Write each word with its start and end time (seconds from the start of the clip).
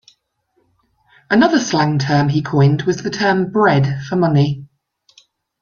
Another 1.29 1.59
slang 1.59 1.99
term 1.99 2.29
he 2.29 2.41
coined 2.41 2.81
was 2.87 3.03
the 3.03 3.11
term 3.11 3.51
"bread" 3.51 4.01
for 4.09 4.15
money. 4.15 4.65